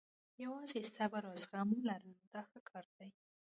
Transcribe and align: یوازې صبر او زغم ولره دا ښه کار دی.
یوازې 0.43 0.79
صبر 0.95 1.21
او 1.29 1.35
زغم 1.43 1.69
ولره 1.73 2.11
دا 2.33 2.41
ښه 2.49 2.59
کار 2.69 2.85
دی. 2.97 3.09